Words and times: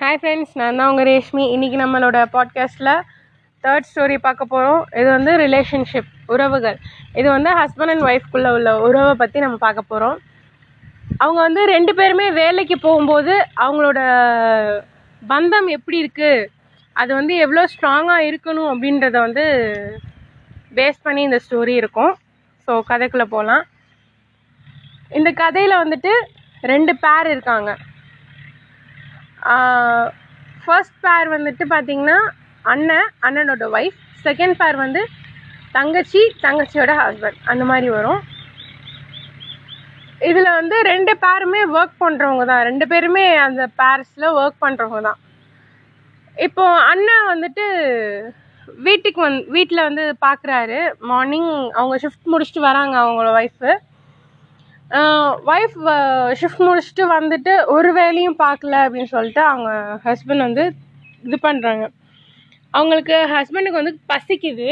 Hi 0.00 0.18
friends 0.20 0.52
நான் 0.58 0.78
தான் 0.80 0.90
உங்கள் 0.90 1.06
ரேஷ்மி. 1.08 1.42
இன்றைக்கி 1.54 1.78
நம்மளோட 1.80 2.18
பாட்காஸ்ட்டில் 2.34 2.90
தேர்ட் 3.64 3.88
ஸ்டோரி 3.88 4.16
பார்க்க 4.26 4.44
போகிறோம் 4.52 4.78
இது 5.00 5.08
வந்து 5.16 5.32
ரிலேஷன்ஷிப் 5.42 6.08
உறவுகள். 6.34 6.78
இது 7.20 7.26
வந்து 7.34 7.50
ஹஸ்பண்ட் 7.58 7.92
அண்ட் 7.94 8.06
ஒய்ஃப்குள்ளே 8.10 8.50
உள்ள 8.58 8.70
உறவை 8.86 9.10
பற்றி 9.22 9.40
நம்ம 9.44 9.56
பார்க்க 9.64 9.82
போகிறோம் 9.90 10.16
அவங்க 11.24 11.38
வந்து 11.46 11.64
ரெண்டு 11.72 11.94
பேருமே 11.98 12.28
வேலைக்கு 12.40 12.78
போகும்போது 12.86 13.34
அவங்களோட 13.64 13.98
பந்தம் 15.22 15.68
எப்படி 15.76 15.98
இருக்குது 16.04 16.48
அது 16.96 17.12
வந்து 17.18 17.36
எவ்வளோ 17.46 17.66
ஸ்ட்ராங்காக 17.74 18.26
இருக்கணும் 18.30 18.70
அப்படின்றத 18.72 19.16
வந்து 19.26 19.46
பேஸ் 20.80 21.04
பண்ணி 21.08 21.22
இந்த 21.28 21.40
ஸ்டோரி 21.46 21.76
இருக்கும். 21.82 22.12
ஸோ 22.68 22.80
கதைக்குள்ளே 22.92 23.28
போகலாம் 23.36 23.64
இந்த 25.20 25.32
கதையில் 25.44 25.80
வந்துட்டு 25.82 26.14
ரெண்டு 26.74 26.94
பேர் 27.04 27.32
இருக்காங்க. 27.36 27.70
ஃபர்ஸ்ட் 30.64 30.98
பேர் 31.06 31.28
வந்துட்டு 31.36 31.64
பார்த்தீங்கன்னா 31.74 32.18
அண்ணன் 32.72 33.08
அண்ணனோட 33.26 33.66
ஒய்ஃப் 33.78 34.00
செகண்ட் 34.26 34.56
பேர் 34.62 34.76
வந்து 34.84 35.02
தங்கச்சி 35.76 36.20
தங்கச்சியோட 36.44 36.92
ஹஸ்பண்ட் 37.00 37.40
அந்த 37.52 37.64
மாதிரி 37.70 37.88
வரும். 37.96 38.20
இதில் 40.28 40.56
வந்து 40.58 40.76
ரெண்டு 40.92 41.12
பேருமே 41.24 41.60
ஒர்க் 41.76 41.96
பண்ணுறவங்க 42.04 42.44
தான். 42.50 42.64
ரெண்டு 42.70 42.86
பேருமே 42.92 43.24
அந்த 43.46 43.62
பேர்ஸில் 43.80 44.34
ஒர்க் 44.40 44.62
பண்ணுறவங்க 44.64 45.00
தான். 45.08 45.20
இப்போ 46.46 46.64
அண்ணன் 46.90 47.30
வந்துட்டு 47.32 47.66
வீட்டுக்கு 48.86 49.20
வந் 49.26 49.38
வீட்டில் 49.56 49.86
வந்து 49.88 50.04
பார்க்குறாரு 50.26 50.80
மார்னிங் 51.10 51.52
அவங்க 51.78 51.94
ஷிஃப்ட் 52.02 52.30
முடிச்சுட்டு 52.32 52.62
வராங்க 52.68 52.94
அவங்களோட 53.04 53.30
ஒய்ஃபு 53.40 53.70
ஒய்ஃப் 55.52 55.76
ஷிஃப்ட் 56.40 56.62
முடிச்சுட்டு 56.66 57.04
வந்துட்டு 57.16 57.52
ஒரு 57.74 57.90
வேலையும் 57.92 58.38
பார்க்கல 58.38 58.78
அப்படின்னு 58.84 59.10
சொல்லிட்டு 59.12 59.42
அவங்க 59.42 59.70
ஹஸ்பண்ட் 60.06 60.44
வந்து 60.46 60.64
இது 61.26 61.38
பண்ணுறாங்க 61.42 61.84
அவங்களுக்கு 62.70 63.16
ஹஸ்பண்டுக்கு 63.34 63.80
வந்து 63.82 63.94
பசிக்குது. 64.12 64.68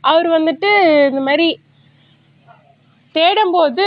அவர் 0.00 0.28
வந்துட்டு 0.36 0.70
இந்த 1.10 1.20
மாதிரி 1.20 1.48
தேடும்போது 3.14 3.86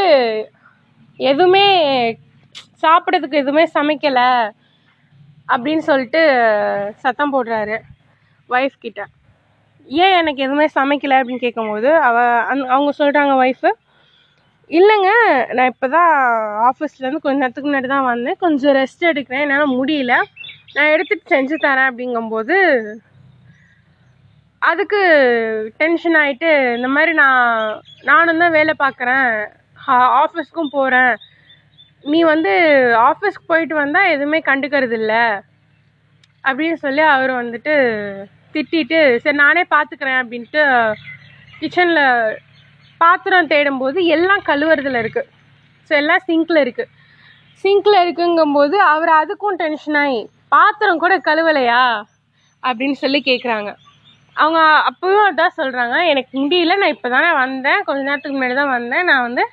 எதுவுமே 1.31 1.65
சாப்பிட்றதுக்கு 2.83 3.41
எதுவுமே 3.43 3.65
சமைக்கலை 3.73 4.29
அப்படின்னு 5.53 5.83
சொல்லிட்டு 5.89 6.21
சத்தம் 7.03 7.33
போடுறாரு 7.33 7.77
ஒய்ஃப் 8.49 8.77
கிட்ட. 8.79 9.01
ஏன் 9.87 10.15
எனக்கு 10.21 10.43
எதுவுமே 10.43 10.67
சமைக்கலை 10.75 11.17
அப்படின்னு 11.19 11.45
கேட்கும்போது 11.45 11.89
அவ 12.07 12.17
அந் 12.51 12.63
அவங்க 12.75 12.91
சொல்கிறாங்க 13.01 13.33
ஒய்ஃபு 13.43 13.71
இல்லைங்க 14.69 15.09
நான் 15.57 15.69
இப்போ 15.71 15.87
தான் 15.95 16.13
ஆஃபீஸ்லேருந்து 16.69 17.21
கொஞ்ச 17.25 17.37
நேரத்துக்கு 17.41 17.69
முன்னாடி 17.69 17.89
தான் 17.93 18.07
வந்தேன். 18.11 18.39
கொஞ்சம் 18.43 18.75
ரெஸ்ட் 18.79 19.03
எடுக்கிறேன். 19.11 19.43
என்னால் 19.45 19.75
முடியல. 19.79 20.13
நான் 20.75 20.91
எடுத்துகிட்டு 20.93 21.31
செஞ்சு 21.33 21.55
தரேன் 21.65 21.89
அப்படிங்கும்போது 21.91 22.55
அதுக்கு 24.61 24.99
டென்ஷன் 25.81 26.17
ஆகிட்டு 26.21 26.49
இந்த 26.77 26.87
மாதிரி 26.95 27.11
நான் 27.21 27.45
நானும் 28.09 28.41
தான் 28.43 28.55
வேலை 28.57 28.73
பார்க்குறேன். 28.83 29.29
ஆஃபீஸ்க்கும் 30.21 30.73
போகிறேன் 30.77 31.13
நீ 32.11 32.19
வந்து 32.33 32.53
ஆஃபீஸ்க்கு 33.09 33.51
போயிட்டு 33.51 33.75
வந்தால் 33.81 34.11
எதுவுமே 34.15 34.39
கண்டுக்கிறது 34.49 34.97
இல்லை. 35.01 35.23
அப்படின்னு 36.43 36.77
சொல்லி 36.85 37.03
அவர் 37.13 37.33
வந்துட்டு 37.41 37.75
திட்டிட்டு 38.55 38.99
சரி 39.23 39.37
நானே 39.43 39.63
பார்த்துக்கிறேன் 39.75 40.19
அப்படின்ட்டு 40.21 40.63
கிச்சனில் 41.61 42.03
பாத்திரம் 43.01 43.51
தேடும்போது 43.53 43.99
எல்லாம் 44.15 44.43
கழுவுறதுல 44.49 45.01
இருக்குது 45.03 45.29
ஸோ 45.89 45.93
எல்லாம் 46.01 46.23
சிங்க்கில் 46.27 46.63
இருக்குது 46.65 46.91
சிங்க்கில் 47.63 48.01
இருக்குங்கும்போது 48.03 48.75
அவர் 48.93 49.11
அதுக்கும் 49.21 49.59
டென்ஷன் 49.61 49.99
ஆகி 50.03 50.21
பாத்திரம் 50.53 51.01
கூட 51.03 51.13
கழுவலையா? 51.27 51.83
அப்படின்னு 52.63 52.97
சொல்லி 53.03 53.19
கேட்குறாங்க 53.29 53.69
அவங்க 54.35 54.59
அப்பவும் 54.89 55.27
அதான் 55.29 55.57
சொல்கிறாங்க 55.59 55.95
எனக்கு 56.11 56.31
முடியல 56.41 56.75
நான் 56.81 56.93
இப்போ 56.95 57.09
தானே 57.15 57.29
வந்தேன். 57.43 57.79
கொஞ்ச 57.87 58.01
நேரத்துக்கு 58.07 58.37
முன்னாடி 58.37 58.55
தான் 58.59 58.73
வந்தேன். 58.77 59.07
நான் 59.09 59.25
வந்து 59.27 59.43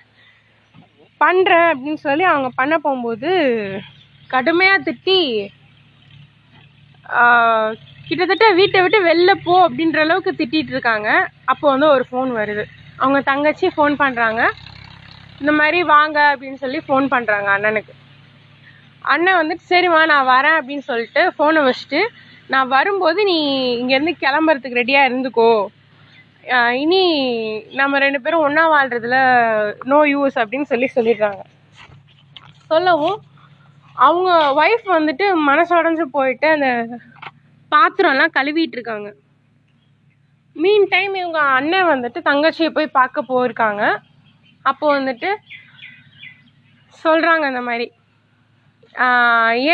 பண்ணுறேன் 1.21 1.69
அப்படின்னு 1.73 2.01
சொல்லி 2.09 2.25
அவங்க 2.33 2.49
பண்ண 2.61 2.75
போகும்போது 2.85 3.31
கடுமையாக 4.31 4.85
திட்டி 4.89 5.19
கிட்டத்தட்ட 8.09 8.47
வீட்டை 8.61 8.79
விட்டு 8.85 8.99
வெளில 9.09 9.31
போ 9.47 9.55
அப்படின்ற 9.67 10.01
அளவுக்கு 10.05 10.33
திட்டிகிட்டு 10.41 10.73
இருக்காங்க. 10.75 11.09
அப்போ 11.53 11.65
வந்து 11.73 11.87
ஒரு 11.95 12.05
ஃபோன் 12.09 12.31
வருது. 12.41 12.65
அவங்க 13.03 13.19
தங்கச்சி 13.31 13.67
ஃபோன் 13.75 13.95
பண்ணுறாங்க 14.03 14.43
இந்த 15.41 15.53
மாதிரி 15.61 15.79
வாங்க 15.95 16.19
அப்படின்னு 16.33 16.59
சொல்லி 16.65 16.79
ஃபோன் 16.87 17.07
பண்ணுறாங்க 17.15 17.49
அண்ணனுக்கு. 17.55 17.95
அண்ணன் 19.13 19.39
வந்துட்டு 19.41 19.65
சரிம்மா 19.73 20.03
நான் 20.13 20.31
வரேன் 20.35 20.59
அப்படின்னு 20.59 20.85
சொல்லிட்டு 20.91 21.23
ஃபோனை 21.37 21.63
வச்சுட்டு 21.69 22.01
நான் 22.53 22.73
வரும்போது 22.77 23.21
நீ 23.31 23.39
இங்கேருந்து 23.81 24.15
கிளம்புறதுக்கு 24.25 24.81
ரெடியாக 24.81 25.09
இருந்துக்கோ. 25.09 25.51
இனி 26.83 27.03
நம்ம 27.81 27.99
ரெண்டு 28.05 28.19
பேரும் 28.25 28.45
ஒன்றா 28.47 28.65
வாழ்கிறதுல 28.75 29.19
நோ 29.93 29.99
யூஸ் 30.15 30.37
அப்படின்னு 30.43 30.71
சொல்லி 30.73 30.89
சொல்லிடுறாங்க. 30.97 31.43
சொல்லவும் 32.73 33.19
அவங்க 34.07 34.31
ஒய்ஃப் 34.61 34.87
வந்துட்டு 34.97 35.27
மனசு 35.51 35.73
உடஞ்சு 35.81 36.07
போயிட்டு 36.17 36.49
அந்த 36.57 36.69
பாத்திரம்லாம் 37.73 38.37
கழுவிட்டு 38.39 38.77
இருக்காங்க. 38.79 39.09
மீன் 40.57 40.85
டைம் 40.93 41.15
இவங்க 41.21 41.41
அண்ணன் 41.57 41.91
வந்துட்டு 41.93 42.21
தங்கச்சியை 42.31 42.71
போய் 42.77 42.97
பார்க்க 42.99 43.31
போயிருக்காங்க. 43.31 43.83
அப்போ 44.65 44.87
வந்துட்டு 44.97 45.31
சொல்கிறாங்க 47.05 47.45
இந்த 47.53 47.63
மாதிரி. 47.69 47.87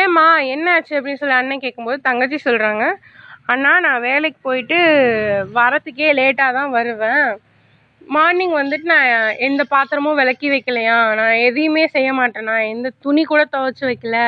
ஏம்மா 0.02 0.26
என்ன 0.54 0.66
ஆச்சு? 0.74 0.94
அப்படின்னு 0.98 1.20
சொல்லி 1.22 1.36
அண்ணன் 1.38 1.64
கேட்கும்போது 1.64 1.98
தங்கச்சி 2.08 2.38
சொல்கிறாங்க 2.46 2.84
அண்ணா 3.52 3.72
நான் 3.86 4.04
வேலைக்கு 4.08 4.38
போயிட்டு 4.48 4.78
வரத்துக்கே 5.58 6.08
லேட்டாக 6.18 6.56
தான் 6.58 6.74
வருவேன். 6.76 7.26
மார்னிங் 8.14 8.54
வந்துட்டு 8.60 8.86
நான் 8.94 9.08
எந்த 9.48 9.62
பாத்திரமும் 9.74 10.18
விளக்கி 10.20 10.48
வைக்கலையா? 10.54 10.96
நான் 11.20 11.42
எதையுமே 11.48 11.84
செய்ய 11.96 12.10
மாட்டேனா. 12.20 12.56
எந்த 12.74 12.88
துணி 13.04 13.22
கூட 13.32 13.42
துவைச்சி 13.54 13.84
வைக்கல. 13.90 14.18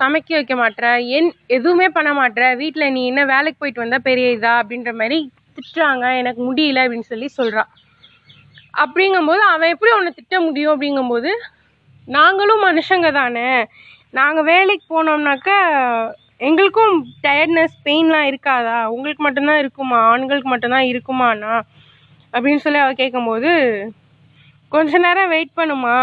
சமைக்க 0.00 0.30
வைக்க 0.38 0.54
மாட்டேன் 0.62 0.98
என் 1.16 1.30
எதுவுமே 1.56 1.88
பண்ண 1.96 2.10
மாட்டேன் 2.20 2.54
வீட்டில் 2.62 2.92
நீ 2.96 3.02
என்ன 3.10 3.24
வேலைக்கு 3.34 3.60
போயிட்டு 3.62 3.84
வந்தால் 3.84 4.06
பெரிய 4.08 4.28
இதா? 4.36 4.54
அப்படின்ற 4.62 4.92
மாதிரி 5.02 5.18
திட்டுறாங்க 5.56 6.04
எனக்கு 6.20 6.40
முடியல 6.48 6.82
அப்படின்னு 6.84 7.10
சொல்லி 7.12 7.28
சொல்கிறான் 7.38 7.70
அப்படிங்கும்போது 8.82 9.42
அவன் 9.52 9.72
எப்படி 9.74 9.92
உன்னை 9.96 10.12
திட்ட 10.18 10.36
முடியும் 10.46 10.72
அப்படிங்கும்போது 10.74 11.30
நாங்களும் 12.08 12.64
மனுஷங்க 12.68 13.08
தானே. 13.20 13.48
நாங்கள் 14.18 14.48
வேலைக்கு 14.50 14.86
போனோம்னாக்கா 14.94 15.58
எங்களுக்கும் 16.46 16.94
டயர்ட்னஸ் 17.24 17.74
பெயின்லாம் 17.86 18.28
இருக்காதா? 18.30 18.78
உங்களுக்கு 18.94 19.22
மட்டும்தான் 19.26 19.60
இருக்குமா? 19.62 19.98
ஆண்களுக்கு 20.12 20.50
மட்டும்தான் 20.52 20.88
இருக்குமாண்ணா? 20.92 21.52
அப்படின்னு 22.34 22.62
சொல்லி 22.64 22.80
அவள் 22.84 23.00
கேட்கும்போது 23.02 23.50
கொஞ்ச 24.72 24.98
நேரம் 25.04 25.32
வெயிட் 25.34 25.58
பண்ணுமா? 25.60 25.96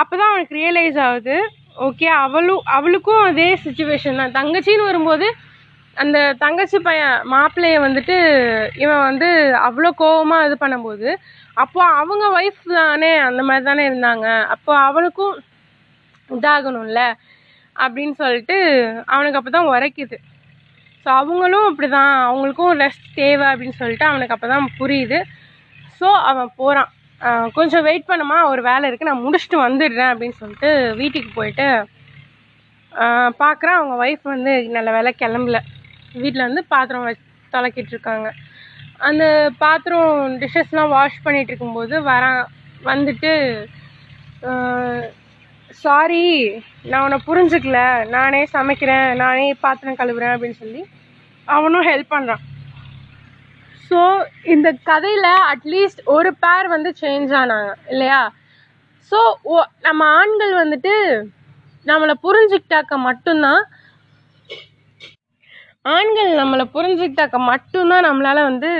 அப்போ 0.00 0.14
தான் 0.16 0.30
அவனுக்கு 0.30 0.54
ரியலைஸ் 0.60 0.98
ஆகுது 1.08 1.36
ஓகே 1.86 2.06
அவளும் 2.24 2.62
அவளுக்கும் 2.76 3.22
அதே 3.30 3.48
சுச்சுவேஷன் 3.64 4.20
தான். 4.20 4.36
தங்கச்சின்னு 4.38 4.88
வரும்போது 4.90 5.26
அந்த 6.02 6.18
தங்கச்சி 6.42 6.78
பையன் 6.86 7.16
மாப்பிள்ளையை 7.32 7.78
வந்துட்டு 7.84 8.16
இவன் 8.84 9.04
வந்து 9.08 9.28
அவ்வளோ 9.66 9.90
கோவமாக 10.00 10.46
இது 10.48 10.56
பண்ணும்போது 10.62 11.08
அப்போ 11.62 11.80
அவங்க 12.00 12.24
ஒய்ஃப் 12.38 12.64
தானே 12.78 13.12
அந்த 13.28 13.42
மாதிரி 13.48 13.64
தானே 13.68 13.84
இருந்தாங்க. 13.90 14.26
அப்போது 14.54 14.82
அவனுக்கும் 14.88 15.36
இதாகணும்ல 16.30 17.02
அப்படின்னு 17.76 18.14
சொல்லிட்டு 18.22 18.56
அவனுக்கு 19.14 19.38
அப்போ 19.40 19.52
தான் 19.56 19.70
உரைக்குது. 19.74 20.18
ஸோ 21.02 21.08
அவங்களும் 21.20 21.66
அப்படி 21.70 21.88
தான் 21.98 22.12
அவங்களுக்கும் 22.28 22.74
ரெஸ்ட் 22.84 23.08
தேவை 23.20 23.46
அப்படின்னு 23.52 23.80
சொல்லிட்டு 23.82 24.06
அவனுக்கு 24.10 24.36
அப்போ 24.36 24.48
தான் 24.54 24.68
புரியுது. 24.80 25.18
ஸோ 25.98 26.08
அவன் 26.30 26.50
போகிறான் 26.60 26.90
கொஞ்சம் 27.58 27.84
வெயிட் 27.88 28.10
பண்ணுமா? 28.10 28.38
ஒரு 28.52 28.62
வேலை 28.70 28.84
இருக்குது 28.88 29.10
நான் 29.10 29.24
முடிச்சுட்டு 29.26 29.58
வந்துடுறேன் 29.66 30.10
அப்படின்னு 30.12 30.38
சொல்லிட்டு 30.42 30.70
வீட்டுக்கு 31.00 31.30
போயிட்டு 31.38 31.68
பார்க்குறான் 33.42 33.78
அவங்க 33.78 33.94
ஒய்ஃப் 34.04 34.26
வந்து 34.34 34.52
நல்ல 34.76 34.90
வேலை 34.96 35.10
கிளம்பல. 35.22 35.58
வீட்டில் 36.22 36.46
வந்து 36.48 36.62
பாத்திரம் 36.74 37.06
வச்சு 37.06 37.24
தொலைக்கிட்டு 37.52 37.92
இருக்காங்க 37.94 38.28
அந்த 39.08 39.24
பாத்திரம் 39.58 40.10
டிஷ்ஷஸ்லாம் 40.42 40.94
வாஷ் 40.96 41.24
பண்ணிகிட்டு 41.24 41.52
இருக்கும்போது 41.52 41.96
வரான் 42.10 42.42
வந்துட்டு 42.90 43.32
சாரி 45.84 46.24
நான் 46.90 47.04
உன்னை 47.04 47.18
புரிஞ்சுக்கல. 47.28 47.78
நானே 48.14 48.40
சமைக்கிறேன். 48.54 49.08
நானே 49.22 49.46
பாத்திரம் 49.64 49.98
கழுவுறேன். 50.00 50.34
அப்படின்னு 50.34 50.60
சொல்லி 50.62 50.82
அவனும் 51.48 51.88
ஹெல்ப் 51.88 52.14
பண்ணுறான் 52.14 52.42
ஸோ 53.88 53.98
இந்த 54.54 54.68
கதையில் 54.90 55.30
அட்லீஸ்ட் 55.52 56.00
ஒரு 56.16 56.30
பேர் 56.44 56.68
வந்து 56.74 56.90
சேஞ்ச் 57.02 57.32
ஆனாங்க. 57.40 57.72
இல்லையா? 57.92 58.20
ஸோ 59.12 59.18
ஓ 59.50 59.56
நம்ம 59.86 60.02
ஆண்கள் 60.18 60.54
வந்துட்டு 60.62 60.94
நம்மளை 61.86 62.14
புரிஞ்சுக்கிட்டாக்க 62.24 62.94
மட்டும்தான் 63.08 63.60
ஆண்கள் 65.94 66.30
நம்மளை 66.40 66.64
புரிஞ்சுக்கிட்டாக்க 66.74 67.38
மட்டும்தான் 67.52 68.06
நம்மளால் 68.08 68.48
வந்து 68.50 68.70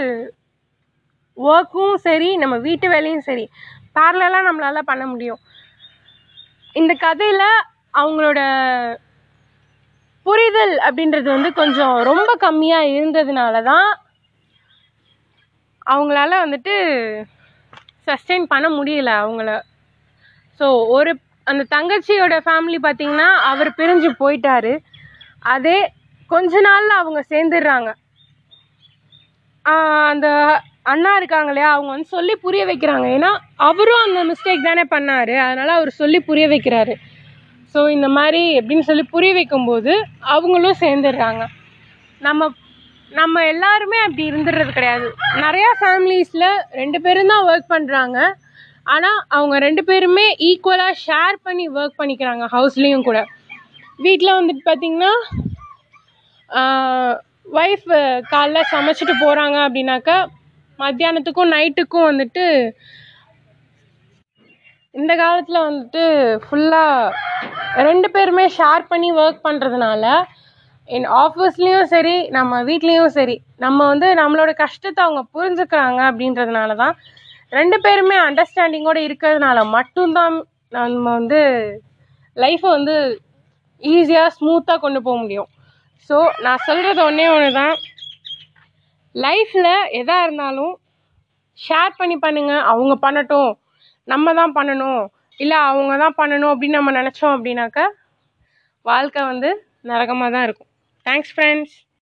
ஒர்க்கும் 1.38 1.96
சரி 2.06 2.36
நம்ம 2.36 2.56
வீட்டு 2.66 2.86
வேலையும் 2.88 3.26
சரி 3.28 3.44
பேரலாக 3.96 4.46
நம்மளால் 4.48 4.88
பண்ண 4.90 5.06
முடியும். 5.06 5.40
இந்த 6.74 6.92
கதையில் 6.94 7.44
அவங்களோட 8.00 8.40
புரிதல் 10.26 10.74
அப்படின்றது 10.86 11.28
வந்து 11.34 11.50
கொஞ்சம் 11.52 11.96
ரொம்ப 12.08 12.30
கம்மியாக 12.46 12.90
இருந்ததுனால 12.96 13.62
தான் 13.62 13.88
அவங்களால 15.86 16.32
வந்துட்டு 16.44 16.74
சஸ்டெயின் 18.06 18.46
பண்ண 18.52 18.66
முடியல 18.68 19.10
அவங்கள. 19.22 19.50
ஸோ 20.60 20.66
ஒரு 20.96 21.10
அந்த 21.46 21.62
தங்கச்சியோட 21.76 22.34
ஃபேமிலி 22.46 22.78
பார்த்திங்கன்னா 22.86 23.28
அவர் 23.50 23.70
பிரிஞ்சு 23.78 24.10
போயிட்டாரு. 24.22 24.72
அதே 25.54 25.78
கொஞ்ச 26.34 26.60
நாளில் 26.68 27.00
அவங்க 27.02 27.20
சேர்ந்துடுறாங்க. 27.32 27.90
அந்த 30.10 30.28
அண்ணா 30.92 31.12
இருக்காங்க 31.20 31.50
இல்லையா 31.52 31.70
அவங்க 31.76 31.90
வந்து 31.94 32.08
சொல்லி 32.16 32.34
புரிய 32.44 32.62
வைக்கிறாங்க. 32.70 33.06
ஏன்னா 33.16 33.30
அவரும் 33.68 34.04
அந்த 34.06 34.20
மிஸ்டேக் 34.30 34.68
தானே 34.68 34.84
பண்ணாரு. 34.94 35.34
அதனால் 35.44 35.72
அவர் 35.78 35.90
சொல்லி 36.00 36.18
புரிய 36.28 36.46
வைக்கிறாரு. 36.52 36.94
ஸோ 37.72 37.80
இந்த 37.96 38.08
மாதிரி 38.18 38.42
எப்படின்னு 38.58 38.88
சொல்லி 38.90 39.04
புரிய 39.14 39.32
வைக்கும்போது 39.38 39.92
அவங்களும் 40.34 40.80
சேர்ந்துடுறாங்க. 40.84 41.42
நம்ம 42.20 42.50
நம்ம 43.10 43.42
எல்லாருமே 43.52 43.98
அப்படி 44.04 44.22
இருந்துடுறது 44.30 44.70
கிடையாது. 44.76 45.08
நிறையா 45.44 45.70
ஃபேமிலிஸில் 45.80 46.48
ரெண்டு 46.80 46.98
பேரும் 47.04 47.30
தான் 47.32 47.46
ஒர்க் 47.50 47.72
பண்ணுறாங்க 47.74 48.18
ஆனால் 48.94 49.18
அவங்க 49.36 49.56
ரெண்டு 49.66 49.82
பேருமே 49.88 50.24
ஈக்குவலாக 50.48 50.98
ஷேர் 51.06 51.36
பண்ணி 51.46 51.64
ஒர்க் 51.78 52.00
பண்ணிக்கிறாங்க 52.00 52.46
ஹவுஸ்லேயும் 52.54 53.06
கூட. 53.08 53.20
வீட்டில் 54.06 54.36
வந்துட்டு 54.38 54.64
பார்த்திங்கன்னா 54.68 55.12
ஒய்ஃப் 57.56 57.90
காலைல 58.28 58.60
சமைச்சிட்டு 58.72 59.14
போகிறாங்க 59.22 59.56
அப்படின்னாக்கா 59.66 60.16
மத்தியானத்துக்கும் 60.78 61.52
நைட்டுக்கும் 61.52 62.08
வந்துட்டு 62.10 62.44
இந்த 64.94 65.12
காலத்தில் 65.16 65.66
வந்துட்டு 65.66 66.04
ஃபுல்லாக 66.42 67.84
ரெண்டு 67.84 68.08
பேருமே 68.10 68.44
ஷேர் 68.58 68.84
பண்ணி 68.88 69.08
ஒர்க் 69.12 69.46
பண்ணுறதுனால 69.46 70.04
என் 70.88 71.08
ஆஃபீஸ்லேயும் 71.16 71.84
சரி 71.84 72.16
நம்ம 72.28 72.62
வீட்லேயும் 72.62 73.06
சரி 73.08 73.36
நம்ம 73.56 73.86
வந்து 73.86 74.08
நம்மளோட 74.14 74.50
கஷ்டத்தை 74.54 75.00
அவங்க 75.04 75.22
புரிஞ்சுக்கிறாங்க 75.34 76.00
அப்படின்றதுனால 76.10 76.76
தான் 76.76 76.94
ரெண்டு 77.52 77.76
பேருமே 77.80 78.16
அண்டர்ஸ்டாண்டிங்கோடு 78.18 79.00
இருக்கிறதுனால 79.08 79.58
மட்டும்தான் 79.68 80.36
நம்ம 80.72 81.04
வந்து 81.10 81.40
லைஃப்பை 82.36 82.70
வந்து 82.70 82.96
ஈஸியாக 83.82 84.34
ஸ்மூத்தாக 84.38 84.78
கொண்டு 84.78 85.00
போக 85.02 85.16
முடியும். 85.18 85.50
ஸோ 86.10 86.16
நான் 86.44 86.64
சொல்கிறது 86.66 87.00
ஒன்றே 87.08 87.26
ஒன்று 87.34 87.50
தான் 87.60 87.74
லைஃப்பில் 89.14 89.72
எதாக 90.00 90.24
இருந்தாலும் 90.26 90.74
ஷேர் 91.58 91.98
பண்ணி 91.98 92.16
பண்ணுங்கள் 92.24 92.66
அவங்க 92.72 92.94
பண்ணட்டும். 93.04 93.52
நம்ம 94.08 94.34
தான் 94.40 94.56
பண்ணணும். 94.58 95.02
இல்லை 95.38 95.58
அவங்க 95.70 95.94
தான் 96.02 96.18
பண்ணணும் 96.20 96.52
அப்படின்னு 96.52 96.78
நம்ம 96.78 96.92
நினச்சோம் 97.00 97.34
அப்படின்னாக்கா 97.36 97.84
வாழ்க்கை 98.86 99.22
வந்து 99.32 99.50
நரகமாக 99.90 100.30
தான் 100.34 100.46
இருக்கும். 100.48 100.70
Thanks 101.06 101.32
friends 101.34 101.76